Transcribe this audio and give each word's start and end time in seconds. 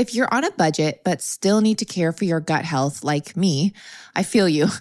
If 0.00 0.14
you're 0.14 0.32
on 0.32 0.44
a 0.44 0.50
budget 0.52 1.02
but 1.04 1.20
still 1.20 1.60
need 1.60 1.76
to 1.80 1.84
care 1.84 2.10
for 2.10 2.24
your 2.24 2.40
gut 2.40 2.64
health, 2.64 3.04
like 3.04 3.36
me, 3.36 3.74
I 4.16 4.22
feel 4.22 4.48
you. 4.48 4.68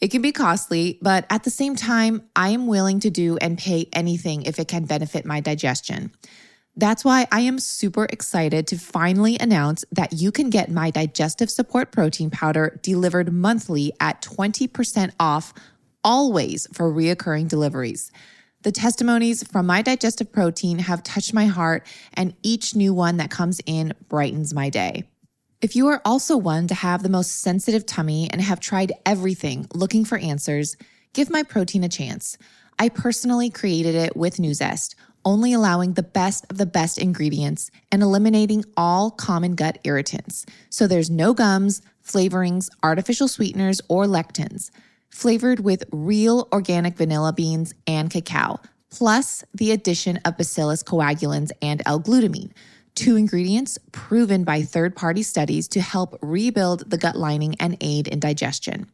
It 0.00 0.10
can 0.10 0.22
be 0.22 0.32
costly, 0.32 0.98
but 1.00 1.24
at 1.30 1.44
the 1.44 1.50
same 1.50 1.76
time, 1.76 2.28
I 2.36 2.50
am 2.50 2.66
willing 2.66 3.00
to 3.00 3.10
do 3.10 3.38
and 3.38 3.56
pay 3.56 3.88
anything 3.92 4.42
if 4.42 4.58
it 4.58 4.68
can 4.68 4.84
benefit 4.84 5.24
my 5.24 5.40
digestion. 5.40 6.10
That's 6.76 7.04
why 7.04 7.26
I 7.32 7.40
am 7.42 7.58
super 7.58 8.04
excited 8.04 8.66
to 8.66 8.76
finally 8.76 9.38
announce 9.38 9.82
that 9.92 10.12
you 10.12 10.30
can 10.30 10.50
get 10.50 10.70
my 10.70 10.90
digestive 10.90 11.48
support 11.48 11.90
protein 11.90 12.28
powder 12.28 12.78
delivered 12.82 13.32
monthly 13.32 13.92
at 13.98 14.20
20% 14.20 15.12
off 15.18 15.54
always 16.02 16.66
for 16.74 16.92
reoccurring 16.92 17.48
deliveries. 17.48 18.10
The 18.64 18.72
testimonies 18.72 19.46
from 19.46 19.66
my 19.66 19.82
digestive 19.82 20.32
protein 20.32 20.78
have 20.78 21.02
touched 21.02 21.34
my 21.34 21.44
heart, 21.44 21.86
and 22.14 22.34
each 22.42 22.74
new 22.74 22.94
one 22.94 23.18
that 23.18 23.30
comes 23.30 23.60
in 23.66 23.92
brightens 24.08 24.54
my 24.54 24.70
day. 24.70 25.04
If 25.60 25.76
you 25.76 25.86
are 25.88 26.00
also 26.02 26.38
one 26.38 26.66
to 26.68 26.74
have 26.74 27.02
the 27.02 27.10
most 27.10 27.42
sensitive 27.42 27.84
tummy 27.84 28.26
and 28.30 28.40
have 28.40 28.60
tried 28.60 28.94
everything 29.04 29.66
looking 29.74 30.06
for 30.06 30.16
answers, 30.16 30.78
give 31.12 31.28
my 31.28 31.42
protein 31.42 31.84
a 31.84 31.90
chance. 31.90 32.38
I 32.78 32.88
personally 32.88 33.50
created 33.50 33.94
it 33.94 34.16
with 34.16 34.38
Nuzest, 34.38 34.94
only 35.26 35.52
allowing 35.52 35.92
the 35.92 36.02
best 36.02 36.46
of 36.48 36.56
the 36.56 36.64
best 36.64 36.96
ingredients 36.96 37.70
and 37.92 38.02
eliminating 38.02 38.64
all 38.78 39.10
common 39.10 39.56
gut 39.56 39.78
irritants. 39.84 40.46
So 40.70 40.86
there's 40.86 41.10
no 41.10 41.34
gums, 41.34 41.82
flavorings, 42.02 42.70
artificial 42.82 43.28
sweeteners, 43.28 43.82
or 43.90 44.06
lectins. 44.06 44.70
Flavored 45.14 45.60
with 45.60 45.84
real 45.92 46.48
organic 46.52 46.96
vanilla 46.96 47.32
beans 47.32 47.72
and 47.86 48.10
cacao, 48.10 48.58
plus 48.90 49.44
the 49.54 49.70
addition 49.70 50.18
of 50.24 50.36
bacillus 50.36 50.82
coagulans 50.82 51.52
and 51.62 51.80
L-glutamine 51.86 52.50
two 52.96 53.14
ingredients 53.14 53.78
proven 53.92 54.42
by 54.42 54.62
third 54.62 54.96
party 54.96 55.22
studies 55.22 55.68
to 55.68 55.80
help 55.80 56.18
rebuild 56.20 56.90
the 56.90 56.98
gut 56.98 57.14
lining 57.14 57.54
and 57.60 57.76
aid 57.80 58.08
in 58.08 58.18
digestion. 58.18 58.90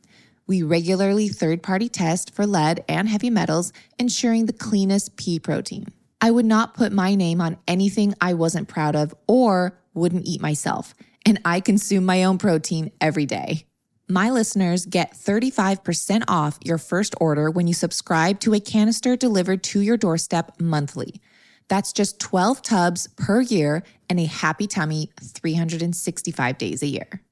We 0.47 0.63
regularly 0.63 1.29
third 1.29 1.63
party 1.63 1.89
test 1.89 2.35
for 2.35 2.47
lead 2.47 2.85
and 2.87 3.09
heavy 3.09 3.31
metals, 3.31 3.73
ensuring 3.99 4.45
the 4.45 4.53
cleanest 4.53 5.17
pea 5.17 5.39
protein. 5.39 5.87
I 6.21 6.31
would 6.31 6.45
not 6.45 6.75
put 6.75 6.93
my 6.93 7.15
name 7.15 7.41
on 7.41 7.57
anything 7.67 8.15
I 8.21 8.35
wasn't 8.35 8.69
proud 8.69 8.95
of 8.95 9.15
or 9.27 9.79
wouldn't 9.95 10.27
eat 10.27 10.43
myself, 10.43 10.95
and 11.25 11.41
I 11.47 11.61
consume 11.61 12.05
my 12.05 12.25
own 12.25 12.37
protein 12.37 12.93
every 13.01 13.25
day. 13.25 13.65
My 14.11 14.31
listeners 14.31 14.85
get 14.87 15.13
35% 15.13 16.25
off 16.27 16.59
your 16.65 16.79
first 16.79 17.15
order 17.21 17.49
when 17.49 17.69
you 17.69 17.75
subscribe 17.75 18.41
to 18.41 18.55
a 18.55 18.59
canister 18.59 19.15
delivered 19.15 19.63
to 19.63 19.79
your 19.79 19.97
doorstep 19.97 20.61
monthly. 20.61 21.21
That's 21.69 21.93
just 21.93 22.19
12 22.19 22.61
tubs 22.61 23.07
per 23.07 23.41
year 23.41 23.85
and 24.09 24.19
a 24.19 24.25
happy 24.25 24.67
tummy 24.67 25.13
365 25.21 26.59
days 26.59 26.83
a 26.83 26.89
year. 26.89 27.23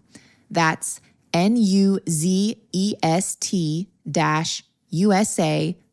That's 0.51 1.01
N-U-Z-E-S-T 1.33 1.97
dash 4.11 4.63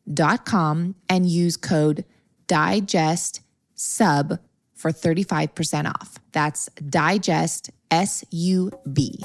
USA.com 0.07 0.95
and 1.09 1.27
use 1.27 1.57
code 1.57 2.05
digest 2.47 3.41
sub 3.75 4.39
for 4.73 4.91
35% 4.91 5.87
off. 5.87 6.17
That's 6.31 6.67
Digest 6.89 7.69
S 7.89 8.25
U 8.31 8.71
B. 8.91 9.19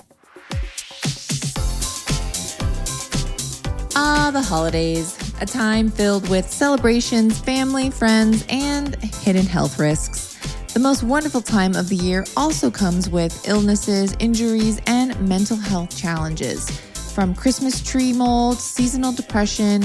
Ah, 3.99 4.31
the 4.31 4.43
holidays, 4.43 5.17
a 5.41 5.47
time 5.47 5.91
filled 5.91 6.29
with 6.29 6.51
celebrations, 6.51 7.41
family, 7.41 7.91
friends, 7.91 8.45
and 8.51 8.95
hidden 9.03 9.47
health 9.47 9.79
risks. 9.79 10.35
The 10.75 10.81
most 10.81 11.03
wonderful 11.03 11.41
time 11.41 11.75
of 11.75 11.89
the 11.89 11.97
year 11.97 12.27
also 12.37 12.71
comes 12.71 13.09
with 13.09 13.49
illnesses, 13.49 14.15
injuries, 14.19 14.79
and 14.87 15.19
mental 15.27 15.57
health 15.57 15.97
challenges. 15.97 16.69
From 17.15 17.35
Christmas 17.35 17.83
tree 17.83 18.13
mold, 18.13 18.59
seasonal 18.59 19.13
depression, 19.13 19.85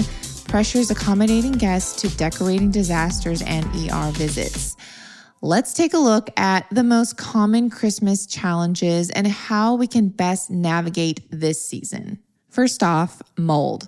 pressures 0.51 0.91
accommodating 0.91 1.53
guests 1.53 1.99
to 1.99 2.15
decorating 2.17 2.69
disasters 2.69 3.41
and 3.41 3.65
ER 3.75 4.11
visits 4.11 4.75
let's 5.41 5.73
take 5.73 5.93
a 5.93 5.97
look 5.97 6.29
at 6.37 6.67
the 6.69 6.83
most 6.83 7.17
common 7.17 7.69
Christmas 7.69 8.27
challenges 8.27 9.09
and 9.09 9.27
how 9.27 9.75
we 9.75 9.87
can 9.87 10.07
best 10.09 10.51
navigate 10.51 11.19
this 11.31 11.65
season. 11.65 12.19
First 12.49 12.83
off, 12.83 13.21
mold. 13.37 13.87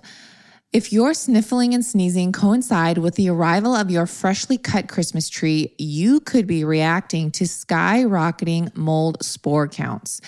If 0.74 0.92
your 0.92 1.14
sniffling 1.14 1.72
and 1.72 1.84
sneezing 1.84 2.32
coincide 2.32 2.98
with 2.98 3.14
the 3.14 3.30
arrival 3.30 3.76
of 3.76 3.92
your 3.92 4.06
freshly 4.06 4.58
cut 4.58 4.88
Christmas 4.88 5.28
tree, 5.28 5.72
you 5.78 6.18
could 6.18 6.48
be 6.48 6.64
reacting 6.64 7.30
to 7.30 7.44
skyrocketing 7.44 8.76
mold 8.76 9.22
spore 9.22 9.68
counts. 9.68 10.20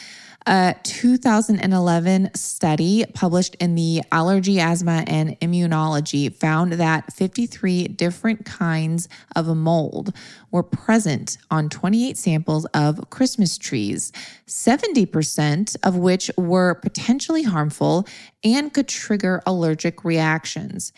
A 0.46 0.76
2011 0.84 2.30
study 2.36 3.04
published 3.12 3.56
in 3.56 3.74
the 3.74 4.02
Allergy, 4.12 4.60
Asthma, 4.60 5.02
and 5.08 5.30
Immunology 5.40 6.32
found 6.32 6.74
that 6.74 7.12
53 7.12 7.88
different 7.88 8.44
kinds 8.44 9.08
of 9.34 9.48
mold 9.48 10.14
were 10.52 10.62
present 10.62 11.38
on 11.50 11.68
28 11.68 12.16
samples 12.16 12.64
of 12.66 13.10
Christmas 13.10 13.58
trees, 13.58 14.12
70% 14.48 15.76
of 15.82 15.96
which 15.96 16.30
were 16.36 16.74
potentially 16.74 17.42
harmful 17.42 18.06
and 18.44 18.72
could 18.72 18.88
trigger 18.88 19.42
allergic 19.46 20.04
reactions. 20.04 20.92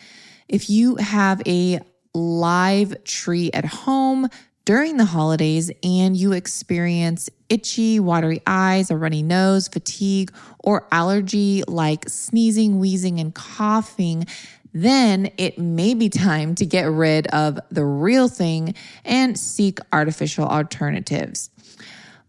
If 0.47 0.69
you 0.69 0.95
have 0.97 1.41
a 1.47 1.79
live 2.13 3.03
tree 3.03 3.51
at 3.53 3.65
home, 3.65 4.29
during 4.65 4.97
the 4.97 5.05
holidays 5.05 5.71
and 5.81 6.15
you 6.15 6.31
experience 6.31 7.27
itchy, 7.49 7.99
watery 7.99 8.39
eyes, 8.45 8.91
a 8.91 8.97
runny 8.97 9.23
nose, 9.23 9.67
fatigue, 9.67 10.31
or 10.59 10.87
allergy 10.91 11.63
like 11.67 12.07
sneezing, 12.07 12.77
wheezing, 12.77 13.19
and 13.19 13.33
coughing, 13.33 14.27
then 14.71 15.31
it 15.37 15.57
may 15.57 15.95
be 15.95 16.07
time 16.07 16.53
to 16.53 16.67
get 16.67 16.83
rid 16.83 17.25
of 17.27 17.59
the 17.71 17.83
real 17.83 18.27
thing 18.27 18.75
and 19.03 19.39
seek 19.39 19.79
artificial 19.91 20.45
alternatives. 20.45 21.49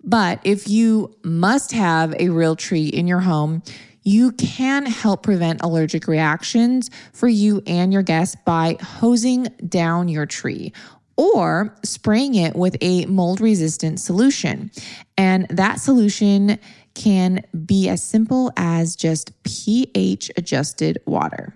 But 0.02 0.40
if 0.44 0.68
you 0.68 1.14
must 1.22 1.72
have 1.72 2.14
a 2.18 2.30
real 2.30 2.56
tree 2.56 2.86
in 2.86 3.06
your 3.06 3.20
home, 3.20 3.62
you 4.02 4.32
can 4.32 4.86
help 4.86 5.22
prevent 5.22 5.62
allergic 5.62 6.06
reactions 6.08 6.90
for 7.12 7.28
you 7.28 7.62
and 7.66 7.92
your 7.92 8.02
guests 8.02 8.36
by 8.46 8.76
hosing 8.80 9.44
down 9.68 10.08
your 10.08 10.26
tree 10.26 10.72
or 11.16 11.76
spraying 11.84 12.34
it 12.34 12.56
with 12.56 12.76
a 12.80 13.04
mold 13.06 13.42
resistant 13.42 14.00
solution. 14.00 14.70
And 15.18 15.46
that 15.50 15.78
solution 15.80 16.58
can 16.94 17.44
be 17.66 17.88
as 17.88 18.02
simple 18.02 18.52
as 18.56 18.96
just 18.96 19.30
pH 19.42 20.30
adjusted 20.36 20.98
water. 21.04 21.54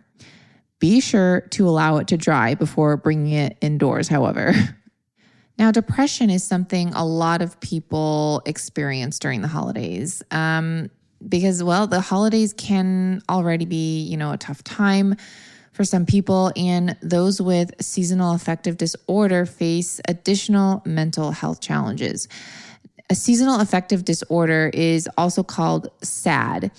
Be 0.80 1.00
sure 1.00 1.42
to 1.52 1.66
allow 1.66 1.96
it 1.96 2.08
to 2.08 2.18
dry 2.18 2.54
before 2.54 2.98
bringing 2.98 3.32
it 3.32 3.56
indoors, 3.62 4.08
however. 4.08 4.52
Now, 5.58 5.70
depression 5.70 6.30
is 6.30 6.42
something 6.42 6.92
a 6.94 7.04
lot 7.04 7.40
of 7.40 7.60
people 7.60 8.42
experience 8.44 9.18
during 9.18 9.40
the 9.40 9.48
holidays. 9.48 10.22
Um, 10.30 10.90
because, 11.26 11.62
well, 11.62 11.86
the 11.86 12.00
holidays 12.00 12.52
can 12.52 13.22
already 13.30 13.64
be, 13.64 14.02
you 14.02 14.16
know, 14.16 14.32
a 14.32 14.36
tough 14.36 14.62
time 14.64 15.14
for 15.72 15.84
some 15.84 16.06
people, 16.06 16.52
and 16.56 16.96
those 17.02 17.40
with 17.40 17.72
seasonal 17.80 18.34
affective 18.34 18.76
disorder 18.76 19.44
face 19.44 20.00
additional 20.06 20.82
mental 20.84 21.32
health 21.32 21.60
challenges. 21.60 22.28
A 23.10 23.14
seasonal 23.14 23.60
affective 23.60 24.04
disorder 24.04 24.70
is 24.72 25.08
also 25.18 25.42
called 25.42 25.88
SAD. 26.02 26.70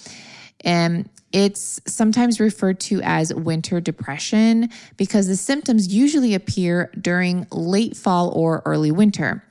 And 0.62 1.10
it's 1.36 1.82
sometimes 1.86 2.40
referred 2.40 2.80
to 2.80 3.02
as 3.02 3.34
winter 3.34 3.82
depression 3.82 4.70
because 4.96 5.28
the 5.28 5.36
symptoms 5.36 5.94
usually 5.94 6.34
appear 6.34 6.90
during 7.00 7.46
late 7.52 7.98
fall 7.98 8.30
or 8.30 8.62
early 8.66 8.90
winter. 8.90 9.44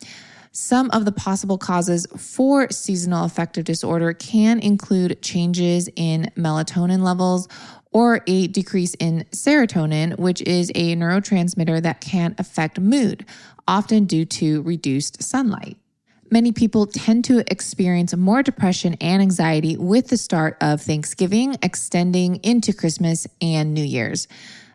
Some 0.50 0.90
of 0.92 1.04
the 1.04 1.12
possible 1.12 1.58
causes 1.58 2.06
for 2.16 2.70
seasonal 2.70 3.26
affective 3.26 3.64
disorder 3.66 4.14
can 4.14 4.60
include 4.60 5.20
changes 5.20 5.90
in 5.94 6.30
melatonin 6.38 7.02
levels 7.02 7.48
or 7.92 8.22
a 8.26 8.46
decrease 8.46 8.94
in 8.94 9.26
serotonin, 9.32 10.18
which 10.18 10.40
is 10.40 10.70
a 10.74 10.96
neurotransmitter 10.96 11.82
that 11.82 12.00
can 12.00 12.34
affect 12.38 12.80
mood, 12.80 13.26
often 13.68 14.06
due 14.06 14.24
to 14.24 14.62
reduced 14.62 15.22
sunlight. 15.22 15.76
Many 16.34 16.50
people 16.50 16.86
tend 16.88 17.26
to 17.26 17.44
experience 17.48 18.12
more 18.16 18.42
depression 18.42 18.94
and 18.94 19.22
anxiety 19.22 19.76
with 19.76 20.08
the 20.08 20.16
start 20.16 20.56
of 20.60 20.82
Thanksgiving, 20.82 21.56
extending 21.62 22.40
into 22.42 22.72
Christmas 22.72 23.28
and 23.40 23.72
New 23.72 23.84
Year's. 23.84 24.26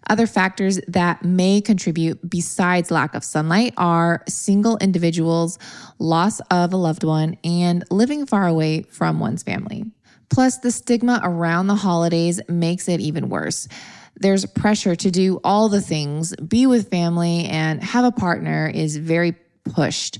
Other 0.09 0.25
factors 0.25 0.79
that 0.87 1.25
may 1.25 1.59
contribute 1.59 2.29
besides 2.29 2.91
lack 2.91 3.13
of 3.13 3.25
sunlight 3.25 3.73
are 3.75 4.23
single 4.29 4.77
individuals, 4.77 5.59
loss 5.99 6.39
of 6.49 6.71
a 6.71 6.77
loved 6.77 7.03
one, 7.03 7.35
and 7.43 7.83
living 7.91 8.25
far 8.25 8.47
away 8.47 8.83
from 8.83 9.19
one's 9.19 9.43
family. 9.43 9.83
Plus, 10.29 10.59
the 10.59 10.71
stigma 10.71 11.19
around 11.23 11.67
the 11.67 11.75
holidays 11.75 12.39
makes 12.47 12.87
it 12.87 13.01
even 13.01 13.27
worse. 13.27 13.67
There's 14.15 14.45
pressure 14.45 14.95
to 14.95 15.11
do 15.11 15.41
all 15.43 15.67
the 15.67 15.81
things, 15.81 16.33
be 16.37 16.67
with 16.67 16.89
family, 16.89 17.47
and 17.47 17.83
have 17.83 18.05
a 18.05 18.13
partner 18.13 18.71
is 18.73 18.95
very 18.95 19.35
pushed. 19.65 20.19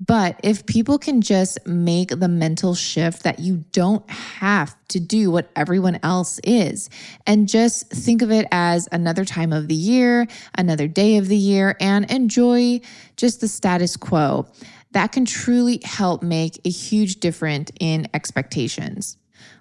But 0.00 0.38
if 0.42 0.64
people 0.66 0.98
can 0.98 1.20
just 1.20 1.66
make 1.66 2.10
the 2.10 2.28
mental 2.28 2.74
shift 2.74 3.24
that 3.24 3.40
you 3.40 3.64
don't 3.72 4.08
have 4.10 4.76
to 4.88 5.00
do 5.00 5.30
what 5.30 5.50
everyone 5.56 5.98
else 6.02 6.40
is 6.44 6.88
and 7.26 7.48
just 7.48 7.90
think 7.90 8.22
of 8.22 8.30
it 8.30 8.46
as 8.52 8.88
another 8.92 9.24
time 9.24 9.52
of 9.52 9.68
the 9.68 9.74
year, 9.74 10.26
another 10.56 10.86
day 10.86 11.16
of 11.16 11.28
the 11.28 11.36
year, 11.36 11.76
and 11.80 12.10
enjoy 12.10 12.80
just 13.16 13.40
the 13.40 13.48
status 13.48 13.96
quo, 13.96 14.46
that 14.92 15.12
can 15.12 15.24
truly 15.24 15.80
help 15.84 16.22
make 16.22 16.60
a 16.64 16.70
huge 16.70 17.16
difference 17.16 17.70
in 17.80 18.08
expectations. 18.14 19.16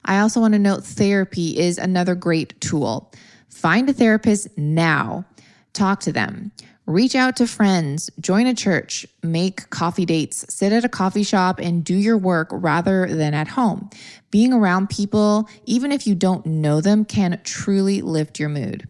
I 0.06 0.20
also 0.20 0.40
want 0.40 0.54
to 0.54 0.60
note 0.60 0.84
therapy 0.84 1.58
is 1.58 1.78
another 1.78 2.16
great 2.16 2.60
tool. 2.62 3.12
Find 3.50 3.90
a 3.90 3.94
therapist 3.94 4.56
now. 4.58 5.26
Talk 5.74 6.00
to 6.02 6.12
them. 6.12 6.52
Reach 6.88 7.16
out 7.16 7.36
to 7.36 7.48
friends, 7.48 8.10
join 8.22 8.48
a 8.48 8.54
church, 8.54 9.06
make 9.22 9.70
coffee 9.70 10.06
dates, 10.06 10.46
sit 10.48 10.72
at 10.72 10.86
a 10.86 10.90
coffee 10.90 11.24
shop, 11.24 11.60
and 11.60 11.84
do 11.84 11.94
your 11.94 12.18
work 12.18 12.48
rather 12.50 13.14
than 13.14 13.34
at 13.34 13.50
home. 13.50 13.90
Being 14.32 14.54
around 14.54 14.90
people, 14.90 15.50
even 15.66 15.92
if 15.92 16.08
you 16.08 16.16
don't 16.16 16.46
know 16.46 16.80
them, 16.80 17.04
can 17.04 17.42
truly 17.44 18.02
lift 18.02 18.40
your 18.40 18.48
mood. 18.48 18.88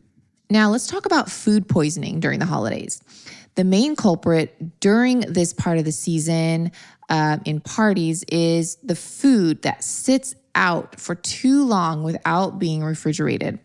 Now, 0.47 0.69
let's 0.69 0.85
talk 0.85 1.07
about 1.07 1.31
food 1.31 1.67
poisoning 1.67 2.19
during 2.19 2.37
the 2.37 2.45
holidays. 2.45 3.01
The 3.55 3.63
main 3.63 3.95
culprit 3.95 4.79
during 4.79 5.21
this 5.21 5.51
part 5.51 5.79
of 5.79 5.85
the 5.85 5.91
season 5.91 6.71
uh, 7.09 7.39
in 7.45 7.61
parties 7.61 8.23
is 8.27 8.75
the 8.83 8.95
food 8.95 9.63
that 9.63 9.83
sits 9.83 10.35
out 10.57 10.99
for 10.99 11.15
too 11.15 11.63
long 11.63 12.03
without 12.03 12.59
being 12.59 12.83
refrigerated. 12.83 13.59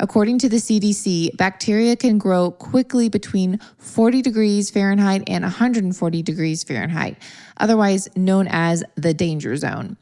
According 0.00 0.38
to 0.40 0.48
the 0.48 0.56
CDC, 0.56 1.36
bacteria 1.36 1.94
can 1.94 2.18
grow 2.18 2.50
quickly 2.50 3.08
between 3.08 3.60
40 3.78 4.22
degrees 4.22 4.70
Fahrenheit 4.70 5.22
and 5.28 5.44
140 5.44 6.22
degrees 6.22 6.64
Fahrenheit, 6.64 7.18
otherwise 7.58 8.08
known 8.16 8.48
as 8.48 8.82
the 8.96 9.14
danger 9.14 9.54
zone. 9.56 9.96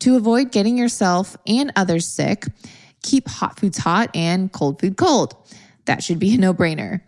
To 0.00 0.16
avoid 0.16 0.52
getting 0.52 0.78
yourself 0.78 1.36
and 1.46 1.72
others 1.74 2.06
sick, 2.06 2.46
keep 3.02 3.28
hot 3.28 3.58
foods 3.58 3.78
hot 3.78 4.14
and 4.14 4.52
cold 4.52 4.80
food 4.80 4.96
cold. 4.96 5.34
That 5.86 6.02
should 6.02 6.18
be 6.18 6.34
a 6.34 6.38
no 6.38 6.54
brainer. 6.54 7.00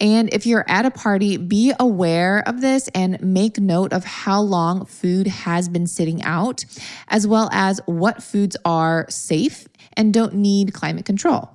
And 0.00 0.32
if 0.32 0.46
you're 0.46 0.64
at 0.68 0.84
a 0.84 0.90
party, 0.90 1.36
be 1.36 1.72
aware 1.78 2.42
of 2.46 2.60
this 2.60 2.88
and 2.88 3.20
make 3.22 3.58
note 3.58 3.92
of 3.92 4.04
how 4.04 4.40
long 4.40 4.84
food 4.86 5.26
has 5.26 5.68
been 5.68 5.86
sitting 5.86 6.22
out, 6.22 6.64
as 7.08 7.26
well 7.26 7.48
as 7.52 7.80
what 7.86 8.22
foods 8.22 8.56
are 8.64 9.06
safe 9.08 9.68
and 9.96 10.12
don't 10.12 10.34
need 10.34 10.72
climate 10.72 11.04
control. 11.04 11.50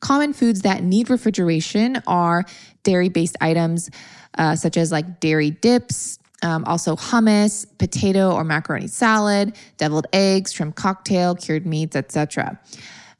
Common 0.00 0.32
foods 0.32 0.62
that 0.62 0.82
need 0.82 1.10
refrigeration 1.10 2.02
are 2.06 2.44
dairy 2.82 3.08
based 3.08 3.36
items 3.40 3.88
uh, 4.36 4.56
such 4.56 4.76
as 4.76 4.90
like 4.90 5.20
dairy 5.20 5.50
dips, 5.50 6.18
um, 6.42 6.64
also 6.64 6.96
hummus, 6.96 7.66
potato 7.78 8.32
or 8.32 8.44
macaroni 8.44 8.88
salad, 8.88 9.56
deviled 9.76 10.06
eggs, 10.12 10.52
shrimp 10.52 10.74
cocktail, 10.74 11.34
cured 11.34 11.66
meats, 11.66 11.94
etc. 11.94 12.58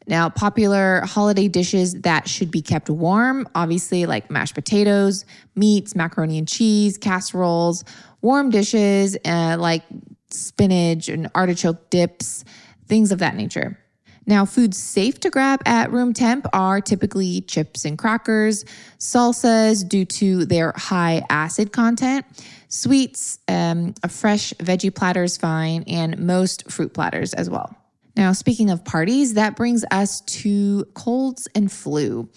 Now, 0.06 0.28
popular 0.28 1.02
holiday 1.02 1.48
dishes 1.48 2.00
that 2.02 2.28
should 2.28 2.50
be 2.50 2.62
kept 2.62 2.90
warm, 2.90 3.48
obviously, 3.54 4.06
like 4.06 4.30
mashed 4.30 4.54
potatoes, 4.54 5.24
meats, 5.54 5.94
macaroni 5.94 6.38
and 6.38 6.48
cheese, 6.48 6.98
casseroles, 6.98 7.84
warm 8.20 8.50
dishes 8.50 9.16
uh, 9.24 9.56
like 9.58 9.84
spinach 10.30 11.08
and 11.08 11.30
artichoke 11.34 11.90
dips, 11.90 12.44
things 12.86 13.12
of 13.12 13.20
that 13.20 13.36
nature. 13.36 13.78
Now, 14.24 14.44
foods 14.44 14.78
safe 14.78 15.18
to 15.20 15.30
grab 15.30 15.62
at 15.66 15.90
room 15.90 16.12
temp 16.12 16.46
are 16.52 16.80
typically 16.80 17.40
chips 17.40 17.84
and 17.84 17.98
crackers, 17.98 18.64
salsas 18.98 19.86
due 19.86 20.04
to 20.04 20.44
their 20.44 20.72
high 20.76 21.24
acid 21.28 21.72
content, 21.72 22.24
sweets, 22.68 23.40
um, 23.48 23.94
a 24.04 24.08
fresh 24.08 24.52
veggie 24.54 24.94
platter 24.94 25.24
is 25.24 25.36
fine, 25.36 25.82
and 25.88 26.18
most 26.18 26.70
fruit 26.70 26.94
platters 26.94 27.34
as 27.34 27.50
well. 27.50 27.76
Now, 28.16 28.32
speaking 28.32 28.70
of 28.70 28.84
parties, 28.84 29.34
that 29.34 29.56
brings 29.56 29.84
us 29.90 30.20
to 30.20 30.84
colds 30.94 31.48
and 31.54 31.70
flu. 31.72 32.28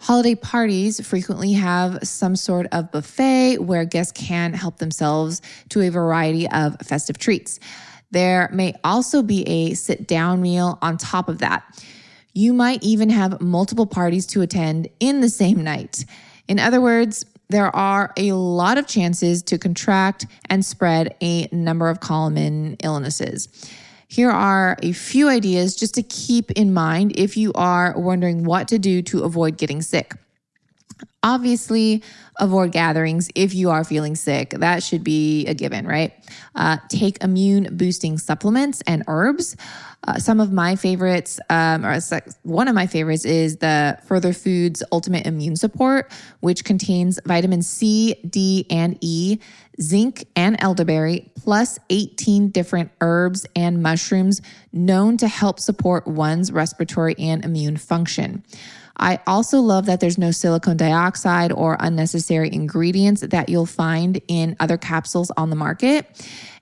Holiday 0.00 0.34
parties 0.34 1.04
frequently 1.06 1.52
have 1.52 1.98
some 2.02 2.34
sort 2.34 2.66
of 2.72 2.90
buffet 2.90 3.58
where 3.58 3.84
guests 3.84 4.12
can 4.12 4.54
help 4.54 4.78
themselves 4.78 5.42
to 5.70 5.82
a 5.82 5.90
variety 5.90 6.48
of 6.48 6.76
festive 6.80 7.18
treats. 7.18 7.60
There 8.10 8.48
may 8.52 8.74
also 8.82 9.22
be 9.22 9.42
a 9.46 9.74
sit 9.74 10.06
down 10.08 10.40
meal 10.40 10.78
on 10.80 10.96
top 10.96 11.28
of 11.28 11.38
that. 11.38 11.84
You 12.32 12.52
might 12.52 12.82
even 12.82 13.10
have 13.10 13.40
multiple 13.40 13.86
parties 13.86 14.26
to 14.28 14.40
attend 14.40 14.88
in 15.00 15.20
the 15.20 15.28
same 15.28 15.62
night. 15.62 16.04
In 16.48 16.58
other 16.58 16.80
words, 16.80 17.26
there 17.50 17.74
are 17.74 18.12
a 18.16 18.32
lot 18.32 18.78
of 18.78 18.86
chances 18.86 19.42
to 19.42 19.58
contract 19.58 20.26
and 20.48 20.64
spread 20.64 21.14
a 21.20 21.48
number 21.52 21.88
of 21.88 22.00
common 22.00 22.76
illnesses. 22.82 23.48
Here 24.12 24.28
are 24.28 24.76
a 24.82 24.90
few 24.90 25.28
ideas 25.28 25.76
just 25.76 25.94
to 25.94 26.02
keep 26.02 26.50
in 26.50 26.74
mind 26.74 27.12
if 27.14 27.36
you 27.36 27.52
are 27.54 27.94
wondering 27.96 28.42
what 28.42 28.66
to 28.66 28.76
do 28.76 29.02
to 29.02 29.22
avoid 29.22 29.56
getting 29.56 29.82
sick. 29.82 30.14
Obviously, 31.22 32.02
avoid 32.38 32.72
gatherings 32.72 33.28
if 33.34 33.54
you 33.54 33.70
are 33.70 33.84
feeling 33.84 34.16
sick. 34.16 34.50
That 34.50 34.82
should 34.82 35.04
be 35.04 35.46
a 35.46 35.54
given, 35.54 35.86
right? 35.86 36.12
Uh, 36.54 36.78
take 36.88 37.22
immune 37.22 37.76
boosting 37.76 38.16
supplements 38.16 38.82
and 38.86 39.04
herbs. 39.06 39.56
Uh, 40.08 40.18
some 40.18 40.40
of 40.40 40.50
my 40.50 40.76
favorites, 40.76 41.38
um, 41.50 41.84
or 41.84 42.00
one 42.42 42.68
of 42.68 42.74
my 42.74 42.86
favorites, 42.86 43.26
is 43.26 43.58
the 43.58 43.98
Further 44.06 44.32
Foods 44.32 44.82
Ultimate 44.92 45.26
Immune 45.26 45.56
Support, 45.56 46.10
which 46.40 46.64
contains 46.64 47.20
vitamin 47.26 47.60
C, 47.60 48.14
D, 48.26 48.66
and 48.70 48.96
E, 49.02 49.38
zinc, 49.80 50.24
and 50.34 50.56
elderberry, 50.60 51.30
plus 51.36 51.78
18 51.90 52.48
different 52.48 52.90
herbs 53.02 53.44
and 53.54 53.82
mushrooms 53.82 54.40
known 54.72 55.18
to 55.18 55.28
help 55.28 55.60
support 55.60 56.06
one's 56.06 56.50
respiratory 56.50 57.14
and 57.18 57.44
immune 57.44 57.76
function. 57.76 58.42
I 59.00 59.18
also 59.26 59.60
love 59.60 59.86
that 59.86 60.00
there's 60.00 60.18
no 60.18 60.30
silicone 60.30 60.76
dioxide 60.76 61.52
or 61.52 61.76
unnecessary 61.80 62.52
ingredients 62.52 63.22
that 63.22 63.48
you'll 63.48 63.66
find 63.66 64.20
in 64.28 64.56
other 64.60 64.76
capsules 64.76 65.30
on 65.38 65.48
the 65.48 65.56
market. 65.56 66.06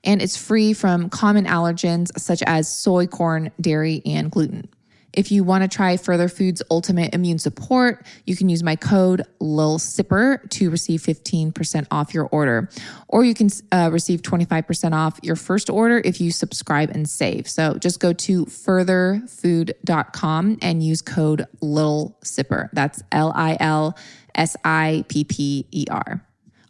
And 0.04 0.22
it's 0.22 0.36
free 0.36 0.72
from 0.72 1.10
common 1.10 1.46
allergens 1.46 2.16
such 2.18 2.42
as 2.44 2.70
soy, 2.72 3.08
corn, 3.08 3.50
dairy, 3.60 4.00
and 4.06 4.30
gluten. 4.30 4.68
If 5.18 5.30
you 5.32 5.42
want 5.42 5.62
to 5.62 5.68
try 5.68 5.96
Further 5.96 6.28
Foods 6.28 6.62
Ultimate 6.70 7.12
Immune 7.12 7.40
Support, 7.40 8.06
you 8.24 8.36
can 8.36 8.48
use 8.48 8.62
my 8.62 8.76
code 8.76 9.22
LILSIPPER 9.40 10.48
to 10.50 10.70
receive 10.70 11.02
15% 11.02 11.88
off 11.90 12.14
your 12.14 12.26
order. 12.26 12.70
Or 13.08 13.24
you 13.24 13.34
can 13.34 13.48
uh, 13.72 13.90
receive 13.92 14.22
25% 14.22 14.92
off 14.92 15.18
your 15.24 15.34
first 15.34 15.70
order 15.70 16.00
if 16.04 16.20
you 16.20 16.30
subscribe 16.30 16.90
and 16.90 17.08
save. 17.08 17.48
So 17.48 17.78
just 17.78 17.98
go 17.98 18.12
to 18.12 18.46
furtherfood.com 18.46 20.58
and 20.62 20.84
use 20.84 21.02
code 21.02 21.46
LILSIPPER. 21.62 22.70
That's 22.72 23.02
L 23.10 23.32
I 23.34 23.56
L 23.58 23.98
S 24.36 24.54
I 24.64 25.04
P 25.08 25.24
P 25.24 25.66
E 25.72 25.86
R. 25.90 26.24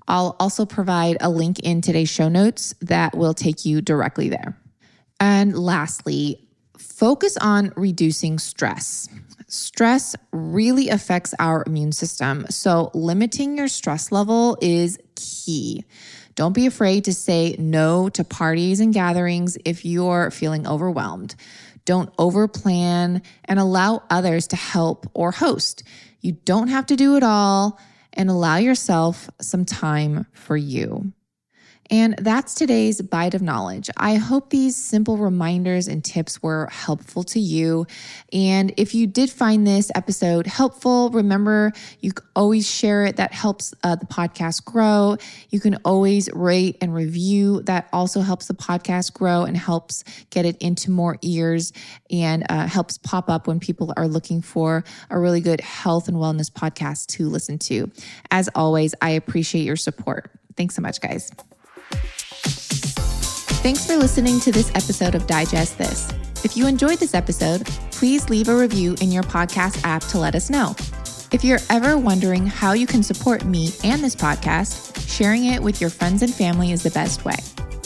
I'll 0.08 0.36
also 0.40 0.64
provide 0.64 1.18
a 1.20 1.28
link 1.28 1.58
in 1.58 1.82
today's 1.82 2.08
show 2.08 2.30
notes 2.30 2.74
that 2.80 3.14
will 3.14 3.34
take 3.34 3.66
you 3.66 3.82
directly 3.82 4.30
there. 4.30 4.58
And 5.20 5.58
lastly, 5.58 6.47
focus 6.98 7.36
on 7.36 7.72
reducing 7.76 8.40
stress. 8.40 9.08
Stress 9.46 10.16
really 10.32 10.88
affects 10.88 11.32
our 11.38 11.62
immune 11.64 11.92
system. 11.92 12.44
So, 12.50 12.90
limiting 12.92 13.56
your 13.56 13.68
stress 13.68 14.10
level 14.10 14.58
is 14.60 14.98
key. 15.14 15.84
Don't 16.34 16.52
be 16.52 16.66
afraid 16.66 17.04
to 17.04 17.14
say 17.14 17.54
no 17.58 18.08
to 18.10 18.24
parties 18.24 18.80
and 18.80 18.92
gatherings 18.92 19.56
if 19.64 19.84
you're 19.84 20.32
feeling 20.32 20.66
overwhelmed. 20.66 21.36
Don't 21.84 22.14
overplan 22.16 23.24
and 23.44 23.58
allow 23.58 24.02
others 24.10 24.48
to 24.48 24.56
help 24.56 25.08
or 25.14 25.30
host. 25.30 25.84
You 26.20 26.32
don't 26.32 26.68
have 26.68 26.86
to 26.86 26.96
do 26.96 27.16
it 27.16 27.22
all 27.22 27.78
and 28.12 28.28
allow 28.28 28.56
yourself 28.56 29.30
some 29.40 29.64
time 29.64 30.26
for 30.32 30.56
you. 30.56 31.12
And 31.90 32.16
that's 32.18 32.54
today's 32.54 33.00
bite 33.00 33.32
of 33.32 33.40
knowledge. 33.40 33.88
I 33.96 34.16
hope 34.16 34.50
these 34.50 34.76
simple 34.76 35.16
reminders 35.16 35.88
and 35.88 36.04
tips 36.04 36.42
were 36.42 36.68
helpful 36.70 37.24
to 37.24 37.40
you. 37.40 37.86
And 38.30 38.74
if 38.76 38.94
you 38.94 39.06
did 39.06 39.30
find 39.30 39.66
this 39.66 39.90
episode 39.94 40.46
helpful, 40.46 41.08
remember 41.10 41.72
you 42.00 42.12
always 42.36 42.70
share 42.70 43.06
it. 43.06 43.16
That 43.16 43.32
helps 43.32 43.72
uh, 43.82 43.96
the 43.96 44.04
podcast 44.04 44.66
grow. 44.66 45.16
You 45.48 45.60
can 45.60 45.76
always 45.76 46.28
rate 46.34 46.76
and 46.82 46.94
review. 46.94 47.62
That 47.62 47.88
also 47.90 48.20
helps 48.20 48.48
the 48.48 48.54
podcast 48.54 49.14
grow 49.14 49.44
and 49.44 49.56
helps 49.56 50.04
get 50.28 50.44
it 50.44 50.58
into 50.58 50.90
more 50.90 51.16
ears 51.22 51.72
and 52.10 52.44
uh, 52.50 52.66
helps 52.66 52.98
pop 52.98 53.30
up 53.30 53.46
when 53.46 53.60
people 53.60 53.94
are 53.96 54.08
looking 54.08 54.42
for 54.42 54.84
a 55.08 55.18
really 55.18 55.40
good 55.40 55.62
health 55.62 56.08
and 56.08 56.18
wellness 56.18 56.50
podcast 56.50 57.06
to 57.06 57.30
listen 57.30 57.58
to. 57.58 57.90
As 58.30 58.50
always, 58.54 58.94
I 59.00 59.10
appreciate 59.10 59.64
your 59.64 59.76
support. 59.76 60.30
Thanks 60.54 60.74
so 60.74 60.82
much, 60.82 61.00
guys. 61.00 61.30
Thanks 63.60 63.86
for 63.86 63.96
listening 63.96 64.40
to 64.40 64.52
this 64.52 64.70
episode 64.70 65.14
of 65.14 65.26
Digest 65.26 65.76
This. 65.78 66.08
If 66.44 66.56
you 66.56 66.66
enjoyed 66.66 66.98
this 66.98 67.14
episode, 67.14 67.66
please 67.90 68.30
leave 68.30 68.48
a 68.48 68.56
review 68.56 68.94
in 69.00 69.10
your 69.10 69.24
podcast 69.24 69.84
app 69.84 70.02
to 70.04 70.18
let 70.18 70.34
us 70.34 70.48
know. 70.48 70.74
If 71.32 71.44
you're 71.44 71.58
ever 71.68 71.98
wondering 71.98 72.46
how 72.46 72.72
you 72.72 72.86
can 72.86 73.02
support 73.02 73.44
me 73.44 73.72
and 73.84 74.02
this 74.02 74.16
podcast, 74.16 74.96
sharing 75.08 75.46
it 75.46 75.62
with 75.62 75.80
your 75.80 75.90
friends 75.90 76.22
and 76.22 76.32
family 76.32 76.72
is 76.72 76.82
the 76.82 76.90
best 76.90 77.24
way. 77.24 77.36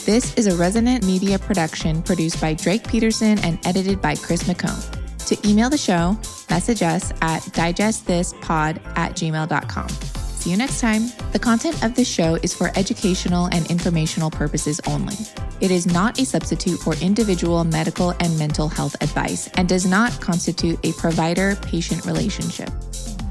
This 0.04 0.35
is 0.35 0.47
a 0.47 0.56
Resonant 0.56 1.04
Media 1.04 1.38
production 1.38 2.02
produced 2.02 2.40
by 2.40 2.54
Drake 2.54 2.87
Peterson 2.87 3.38
and 3.40 3.59
edited 3.66 4.00
by 4.02 4.14
Chris 4.16 4.44
McCone. 4.44 4.99
To 5.26 5.49
email 5.49 5.71
the 5.71 5.78
show, 5.78 6.18
message 6.50 6.82
us 6.82 7.12
at 7.23 7.42
digestthispod 7.42 8.80
at 8.97 9.12
gmail.com. 9.12 10.12
See 10.43 10.51
you 10.51 10.57
next 10.57 10.81
time. 10.81 11.03
The 11.31 11.39
content 11.39 11.85
of 11.85 11.95
this 11.95 12.09
show 12.09 12.35
is 12.43 12.53
for 12.53 12.73
educational 12.75 13.47
and 13.53 13.65
informational 13.71 14.29
purposes 14.29 14.81
only. 14.89 15.15
It 15.61 15.71
is 15.71 15.87
not 15.87 16.19
a 16.19 16.25
substitute 16.25 16.81
for 16.81 16.97
individual 16.97 17.63
medical 17.63 18.11
and 18.19 18.37
mental 18.37 18.67
health 18.67 18.97
advice 19.01 19.47
and 19.55 19.69
does 19.69 19.87
not 19.87 20.21
constitute 20.21 20.81
a 20.83 20.95
provider 20.95 21.55
patient 21.63 22.05
relationship. 22.07 22.71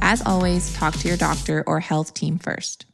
As 0.02 0.26
always, 0.26 0.74
talk 0.74 0.94
to 1.00 1.10
your 1.10 1.18
doctor 1.18 1.66
or 1.68 1.82
health 1.82 2.14
team 2.14 2.40
first. 2.40 2.86